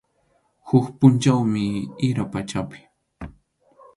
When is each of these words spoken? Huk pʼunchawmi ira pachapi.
Huk 0.67 0.85
pʼunchawmi 0.97 1.63
ira 2.07 2.23
pachapi. 2.31 2.79